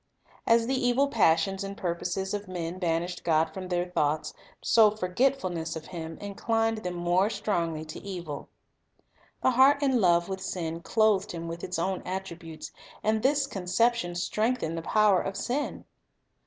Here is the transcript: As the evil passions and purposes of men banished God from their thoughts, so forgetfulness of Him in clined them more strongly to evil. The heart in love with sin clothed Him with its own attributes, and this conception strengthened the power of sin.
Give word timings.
As 0.47 0.65
the 0.65 0.73
evil 0.73 1.09
passions 1.09 1.63
and 1.63 1.77
purposes 1.77 2.33
of 2.33 2.47
men 2.47 2.79
banished 2.79 3.23
God 3.23 3.53
from 3.53 3.67
their 3.67 3.85
thoughts, 3.85 4.33
so 4.59 4.89
forgetfulness 4.89 5.75
of 5.75 5.85
Him 5.85 6.17
in 6.17 6.33
clined 6.33 6.81
them 6.81 6.95
more 6.95 7.29
strongly 7.29 7.85
to 7.85 7.99
evil. 8.01 8.49
The 9.43 9.51
heart 9.51 9.83
in 9.83 10.01
love 10.01 10.27
with 10.27 10.41
sin 10.41 10.79
clothed 10.81 11.33
Him 11.33 11.47
with 11.47 11.63
its 11.63 11.77
own 11.77 12.01
attributes, 12.03 12.71
and 13.03 13.21
this 13.21 13.45
conception 13.45 14.15
strengthened 14.15 14.75
the 14.75 14.81
power 14.81 15.21
of 15.21 15.37
sin. 15.37 15.85